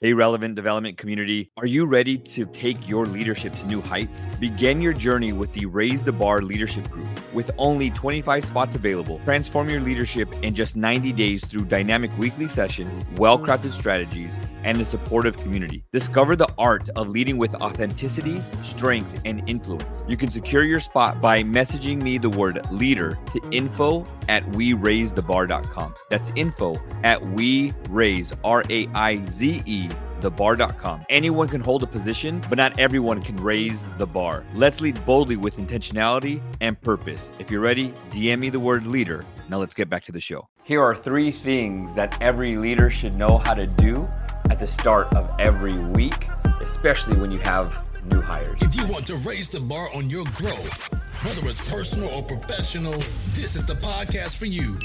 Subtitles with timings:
[0.00, 1.50] Hey, relevant development community.
[1.56, 4.26] Are you ready to take your leadership to new heights?
[4.38, 7.08] Begin your journey with the Raize the Bar Leadership Group.
[7.34, 12.46] With only 25 spots available, transform your leadership in just 90 days through dynamic weekly
[12.46, 15.82] sessions, well crafted strategies, and a supportive community.
[15.92, 20.04] Discover the art of leading with authenticity, strength, and influence.
[20.06, 25.94] You can secure your spot by messaging me the word leader to info at weraizethebar.com.
[26.10, 29.88] That's info at we raise, R A I Z E
[30.20, 31.04] thebar.com.
[31.08, 34.44] Anyone can hold a position, but not everyone can raise the bar.
[34.54, 37.32] Let's lead boldly with intentionality and purpose.
[37.38, 39.24] If you're ready, DM me the word leader.
[39.48, 40.48] Now let's get back to the show.
[40.64, 44.08] Here are three things that every leader should know how to do
[44.50, 46.26] at the start of every week,
[46.60, 48.58] especially when you have new hires.
[48.60, 52.92] If you want to raise the bar on your growth, whether it's personal or professional,
[53.32, 54.78] this is the podcast for you.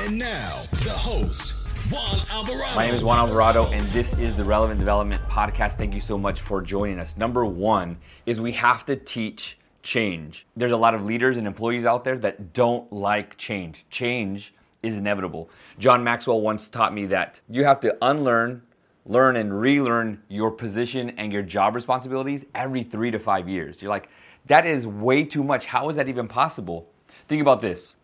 [0.00, 1.54] And now, the host,
[1.92, 2.74] Juan Alvarado.
[2.74, 5.74] My name is Juan Alvarado, and this is the Relevant Development Podcast.
[5.74, 7.16] Thank you so much for joining us.
[7.16, 10.44] Number one is we have to teach change.
[10.56, 13.86] There's a lot of leaders and employees out there that don't like change.
[13.88, 15.50] Change is inevitable.
[15.78, 18.62] John Maxwell once taught me that you have to unlearn,
[19.06, 23.80] learn, and relearn your position and your job responsibilities every three to five years.
[23.80, 24.08] You're like,
[24.46, 25.66] that is way too much.
[25.66, 26.88] How is that even possible?
[27.28, 27.94] Think about this.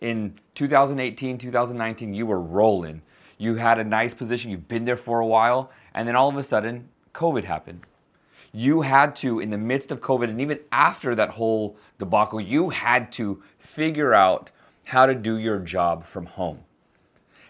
[0.00, 3.02] In 2018, 2019, you were rolling
[3.38, 6.36] you had a nice position, you've been there for a while, and then all of
[6.36, 7.80] a sudden, COVID happened.
[8.52, 12.70] You had to, in the midst of COVID, and even after that whole debacle, you
[12.70, 14.50] had to figure out
[14.84, 16.60] how to do your job from home.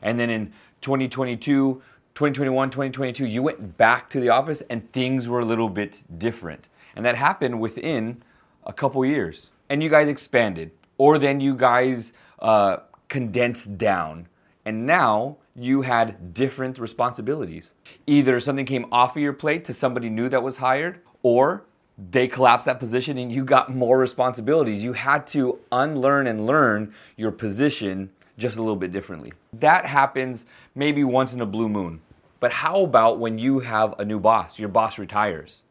[0.02, 1.80] And then in 2022,
[2.16, 6.66] 2021, 2022, you went back to the office and things were a little bit different.
[6.96, 8.22] And that happened within
[8.64, 9.50] a couple years.
[9.68, 14.28] And you guys expanded, or then you guys uh, condensed down.
[14.64, 17.74] And now you had different responsibilities.
[18.06, 21.64] Either something came off of your plate to somebody new that was hired, or
[22.10, 24.82] they collapsed that position and you got more responsibilities.
[24.82, 29.32] You had to unlearn and learn your position just a little bit differently.
[29.52, 32.00] That happens maybe once in a blue moon.
[32.46, 35.64] But how about when you have a new boss, your boss retires,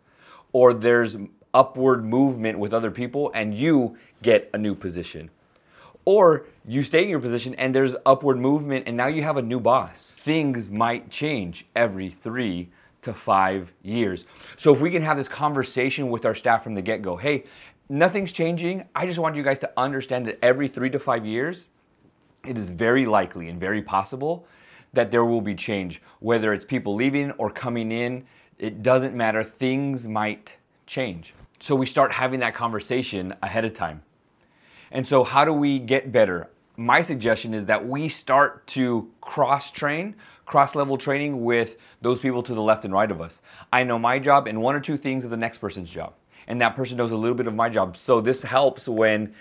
[0.51, 1.15] or there's
[1.53, 5.29] upward movement with other people and you get a new position?
[6.03, 9.41] Or you stay in your position and there's upward movement and now you have a
[9.41, 10.17] new boss.
[10.25, 12.67] Things might change every three
[13.03, 14.25] to five years.
[14.57, 17.45] So if we can have this conversation with our staff from the get go, hey,
[17.87, 18.83] nothing's changing.
[18.93, 21.67] I just want you guys to understand that every three to five years,
[22.45, 24.45] it is very likely and very possible
[24.95, 26.01] that there will be change.
[26.19, 28.25] Whether it's people leaving or coming in,
[28.57, 29.43] it doesn't matter.
[29.43, 30.55] Things might
[30.87, 31.33] change.
[31.59, 34.01] So we start having that conversation ahead of time.
[34.91, 36.49] And so, how do we get better?
[36.77, 42.43] My suggestion is that we start to cross train, cross level training with those people
[42.43, 43.41] to the left and right of us.
[43.71, 46.13] I know my job and one or two things of the next person's job.
[46.47, 47.97] And that person knows a little bit of my job.
[47.97, 49.33] So, this helps when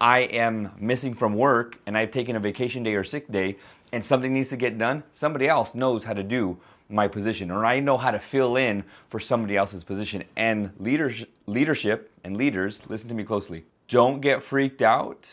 [0.00, 3.56] I am missing from work and I've taken a vacation day or sick day
[3.92, 6.58] and something needs to get done, somebody else knows how to do
[6.88, 10.24] my position or I know how to fill in for somebody else's position.
[10.36, 13.64] And leaders, leadership and leaders, listen to me closely.
[13.88, 15.30] Don't get freaked out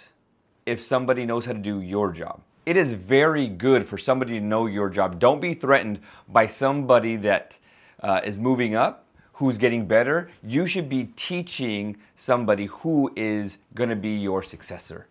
[0.65, 2.41] if somebody knows how to do your job.
[2.65, 5.19] It is very good for somebody to know your job.
[5.19, 7.57] Don't be threatened by somebody that
[8.01, 10.29] uh, is moving up, who's getting better.
[10.43, 15.07] You should be teaching somebody who is going to be your successor.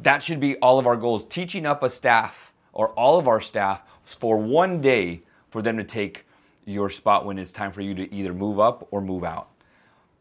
[0.00, 1.24] That should be all of our goals.
[1.24, 5.82] Teaching up a staff or all of our staff for one day for them to
[5.82, 6.26] take
[6.66, 9.48] your spot when it's time for you to either move up or move out.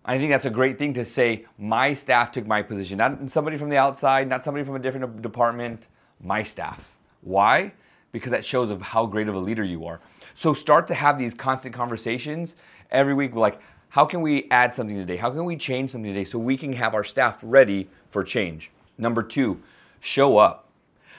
[0.06, 1.44] I think that's a great thing to say.
[1.58, 5.22] My staff took my position, not somebody from the outside, not somebody from a different
[5.22, 5.90] department.
[6.22, 6.96] My staff.
[7.22, 7.74] Why?
[8.14, 10.00] Because that shows of how great of a leader you are.
[10.34, 12.56] So start to have these constant conversations
[12.90, 13.36] every week.
[13.36, 15.18] Like, how can we add something today?
[15.18, 18.72] How can we change something today so we can have our staff ready for change?
[18.98, 19.62] Number two,
[20.00, 20.65] show up.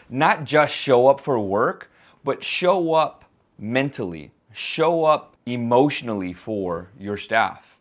[0.08, 1.90] Not just show up for work,
[2.22, 3.24] but show up
[3.58, 7.78] mentally, show up emotionally for your staff.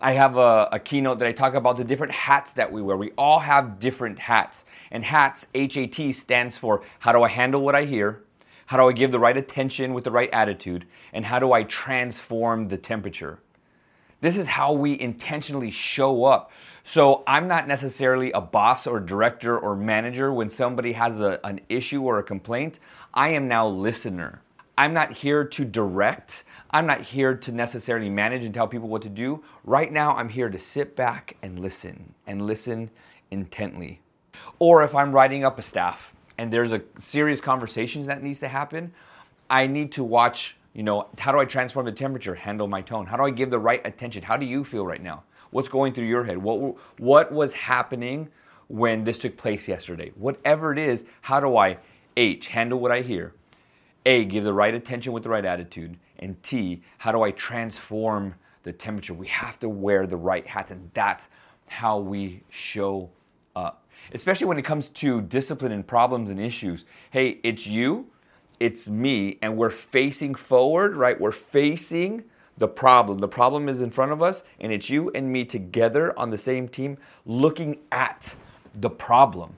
[0.00, 2.96] I have a, a, keynote that I talk about the different hats that we wear.
[2.96, 4.64] We all have different hats.
[4.90, 8.22] And hats, H A T, stands for how do I handle what I hear?
[8.64, 10.86] How do I give the right attention with the right attitude?
[11.12, 13.40] And how do I transform the temperature?
[14.20, 16.52] This is how we intentionally show up.
[16.84, 21.60] So I'm not necessarily a boss or director or manager when somebody has a, an
[21.68, 22.80] issue or a complaint.
[23.14, 24.42] I am now listener.
[24.76, 26.44] I'm not here to direct.
[26.70, 29.42] I'm not here to necessarily manage and tell people what to do.
[29.64, 32.90] Right now, I'm here to sit back and listen and listen
[33.30, 34.00] intently.
[34.58, 38.48] Or if I'm writing up a staff and there's a serious conversation that needs to
[38.48, 38.92] happen,
[39.50, 42.34] I need to watch You know, how do I transform the temperature?
[42.34, 43.06] Handle my tone.
[43.06, 44.22] How do I give the right attention?
[44.22, 45.24] How do you feel right now?
[45.50, 46.38] What's going through your head?
[46.38, 48.28] What what was happening
[48.68, 50.12] when this took place yesterday?
[50.14, 51.78] Whatever it is, how do I
[52.16, 53.34] H handle what I hear?
[54.06, 58.34] A give the right attention with the right attitude, and T how do I transform
[58.62, 59.14] the temperature?
[59.14, 61.30] We have to wear the right hats, and that's
[61.66, 63.10] how we show
[63.56, 63.88] up.
[64.12, 66.84] Especially when it comes to discipline and problems and issues.
[67.10, 68.06] Hey, it's you
[68.60, 71.18] it's me and we're facing forward, right?
[71.18, 72.24] We're facing
[72.58, 73.18] the problem.
[73.18, 76.38] The problem is in front of us and it's you and me together on the
[76.38, 78.36] same team looking at
[78.74, 79.56] the problem.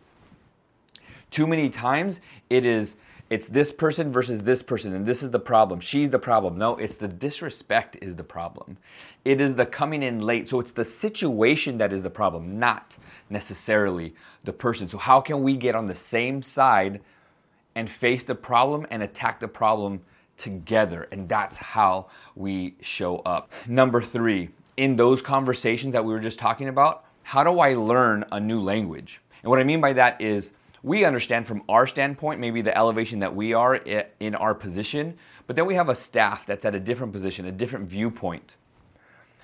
[1.30, 2.94] Too many times it is
[3.28, 5.80] it's this person versus this person and this is the problem.
[5.80, 6.58] She's the problem.
[6.58, 8.76] No, it's the disrespect is the problem.
[9.24, 10.50] It is the coming in late.
[10.50, 12.98] So it's the situation that is the problem, not
[13.30, 14.14] necessarily
[14.44, 14.86] the person.
[14.86, 17.00] So how can we get on the same side
[17.74, 20.00] and face the problem and attack the problem
[20.36, 21.08] together.
[21.12, 23.52] And that's how we show up.
[23.66, 28.24] Number three, in those conversations that we were just talking about, how do I learn
[28.32, 29.20] a new language?
[29.42, 30.50] And what I mean by that is
[30.82, 35.16] we understand from our standpoint, maybe the elevation that we are in our position,
[35.46, 38.56] but then we have a staff that's at a different position, a different viewpoint.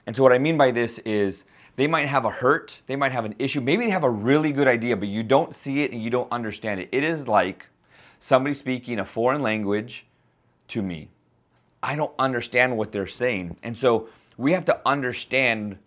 [0.06, 1.44] And so, what I mean by this is
[1.76, 4.52] they might have a hurt, they might have an issue, maybe they have a really
[4.52, 6.88] good idea, but you don't see it and you don't understand it.
[6.90, 7.66] It is like
[8.20, 10.06] somebody speaking a foreign language
[10.68, 11.08] to me.
[11.82, 13.56] I don't understand what they're saying.
[13.62, 15.78] And so we have to understand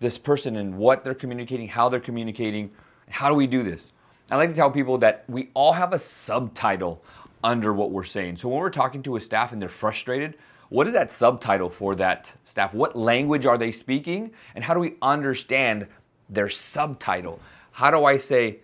[0.00, 2.70] this person and what they're communicating, how they're communicating.
[3.08, 3.90] How do we do this?
[4.30, 7.02] I like to tell people that we all have a subtitle
[7.44, 8.36] under what we're saying.
[8.36, 10.36] So when we're talking to a staff and they're frustrated,
[10.68, 12.72] what is that subtitle for that staff?
[12.72, 14.30] What language are they speaking?
[14.54, 15.86] And how do we understand
[16.30, 17.40] their subtitle?
[17.72, 18.60] How do I say,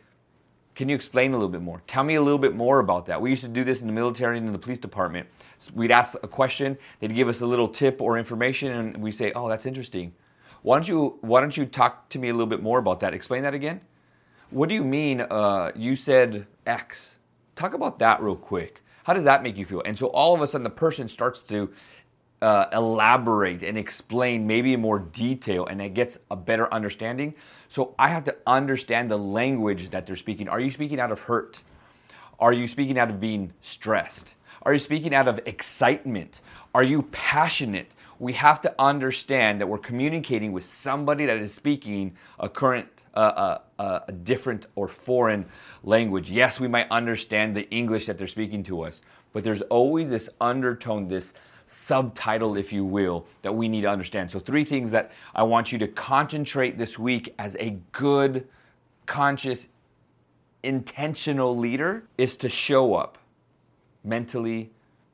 [0.79, 1.83] can you explain a little bit more?
[1.89, 3.21] Tell me a little bit more about that.
[3.21, 5.27] We used to do this in the military and in the police department.
[5.75, 9.33] We'd ask a question, they'd give us a little tip or information, and we say,
[9.33, 10.15] "Oh, that's interesting.
[10.63, 13.13] Why don't you Why don't you talk to me a little bit more about that?
[13.13, 13.81] Explain that again.
[14.51, 15.23] What do you mean?
[15.23, 17.19] Uh, you said X.
[17.57, 18.81] Talk about that real quick.
[19.03, 19.83] How does that make you feel?
[19.85, 21.73] And so all of a sudden, the person starts to
[22.41, 27.35] uh, elaborate and explain maybe in more detail and it gets a better understanding.
[27.69, 30.49] So I have to understand the language that they're speaking.
[30.49, 31.61] Are you speaking out of hurt?
[32.39, 34.35] Are you speaking out of being stressed?
[34.63, 36.41] Are you speaking out of excitement?
[36.75, 37.95] Are you passionate?
[38.19, 43.59] We have to understand that we're communicating with somebody that is speaking a current, uh,
[43.79, 45.47] uh, a different or foreign
[45.83, 46.31] language.
[46.31, 49.03] Yes, we might understand the English that they're speaking to us,
[49.33, 51.35] but there's always this undertone, this
[51.69, 54.31] subtitle, if you will, that we need to understand.
[54.31, 58.49] So, three things that I want you to concentrate this week as a good,
[59.07, 59.69] conscious,
[60.63, 63.19] intentional leader is to show up
[64.03, 64.71] mentally,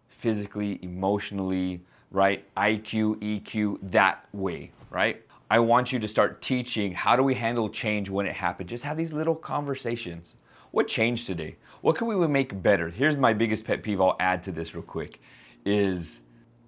[0.08, 2.44] physically, emotionally, right?
[2.56, 5.22] IQ, EQ, that way, right?
[5.50, 8.70] I want you to start teaching how do we handle change when it happens.
[8.70, 10.34] Just have these little conversations.
[10.70, 11.56] What changed today?
[11.82, 12.88] What can we make better?
[12.88, 14.00] Here's my biggest pet peeve.
[14.00, 15.20] I'll add to this real quick.
[15.64, 16.22] Is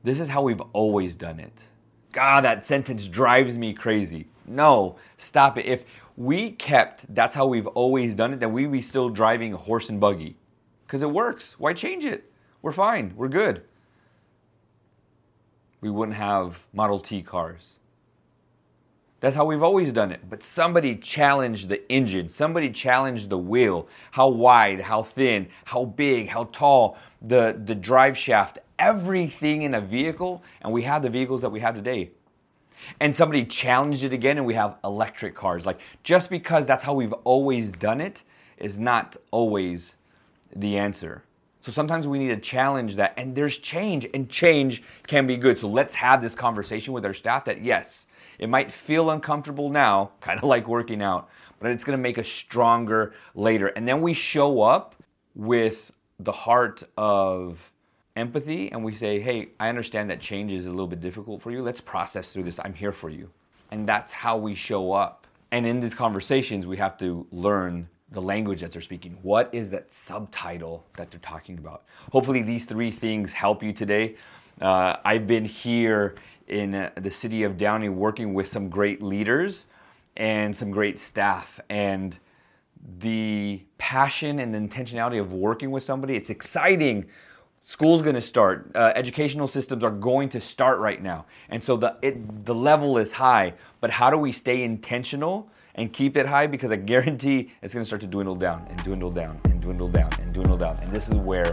[0.06, 1.64] this is how we've always done it.
[2.12, 4.28] God, that sentence drives me crazy.
[4.46, 5.66] No, stop it.
[5.66, 5.82] If
[6.16, 9.88] we kept that's how we've always done it, then we'd be still driving a horse
[9.88, 10.36] and buggy.
[10.86, 11.58] Because it works.
[11.58, 12.30] Why change it?
[12.62, 13.14] We're fine.
[13.16, 13.64] We're good.
[15.80, 17.76] We wouldn't have Model T cars.
[19.18, 20.20] That's how we've always done it.
[20.30, 26.28] But somebody challenged the engine, somebody challenged the wheel, how wide, how thin, how big,
[26.28, 31.42] how tall, the, the drive shaft, everything in a vehicle, and we have the vehicles
[31.42, 32.10] that we have today.
[33.00, 35.64] And somebody challenged it again, and we have electric cars.
[35.64, 38.22] Like, just because that's how we've always done it
[38.58, 39.96] is not always
[40.54, 41.22] the answer.
[41.62, 45.58] So sometimes we need to challenge that, and there's change, and change can be good.
[45.58, 48.06] So let's have this conversation with our staff that yes,
[48.38, 51.28] it might feel uncomfortable now, kind of like working out,
[51.58, 53.68] but it's going to make us stronger later.
[53.68, 54.94] And then we show up
[55.34, 55.90] with
[56.20, 57.72] the heart of
[58.16, 61.50] empathy and we say, hey, I understand that change is a little bit difficult for
[61.50, 61.62] you.
[61.62, 62.58] Let's process through this.
[62.64, 63.30] I'm here for you.
[63.70, 65.26] And that's how we show up.
[65.50, 69.18] And in these conversations, we have to learn the language that they're speaking.
[69.22, 71.84] What is that subtitle that they're talking about?
[72.12, 74.16] Hopefully, these three things help you today.
[74.60, 76.14] Uh, I've been here
[76.48, 79.66] in uh, the city of Downey working with some great leaders
[80.16, 81.60] and some great staff.
[81.68, 82.16] And
[82.98, 87.06] the passion and the intentionality of working with somebody, it's exciting.
[87.68, 88.70] School's going to start.
[88.76, 92.96] Uh, educational systems are going to start right now, and so the it, the level
[92.96, 93.54] is high.
[93.80, 96.46] But how do we stay intentional and keep it high?
[96.46, 99.88] Because I guarantee it's going to start to dwindle down and dwindle down and dwindle
[99.88, 101.46] down and dwindle down, and this is where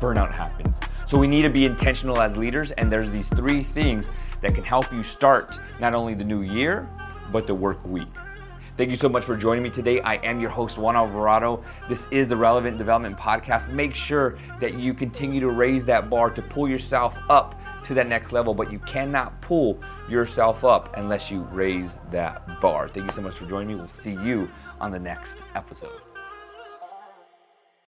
[0.00, 0.74] burnout happens.
[1.06, 4.10] So we need to be intentional as leaders, and there's these three things
[4.40, 6.90] that can help you start not only the new year,
[7.30, 8.08] but the work week.
[8.80, 10.00] Thank you so much for joining me today.
[10.00, 11.62] I am your host, Juan Alvarado.
[11.86, 13.70] This is the Relevant Development Podcast.
[13.70, 18.08] Make sure that you continue to raise that bar to pull yourself up to that
[18.08, 22.88] next level, but you cannot pull yourself up unless you raise that bar.
[22.88, 23.74] Thank you so much for joining me.
[23.74, 24.48] We'll see you
[24.80, 26.00] on the next episode.